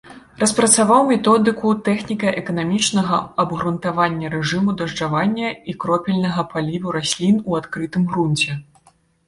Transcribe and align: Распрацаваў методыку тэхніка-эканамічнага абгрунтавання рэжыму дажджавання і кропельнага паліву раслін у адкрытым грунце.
Распрацаваў 0.43 1.01
методыку 1.09 1.73
тэхніка-эканамічнага 1.87 3.19
абгрунтавання 3.45 4.33
рэжыму 4.37 4.75
дажджавання 4.81 5.49
і 5.73 5.79
кропельнага 5.85 6.41
паліву 6.57 6.87
раслін 6.99 7.35
у 7.49 7.63
адкрытым 7.63 8.03
грунце. 8.13 8.63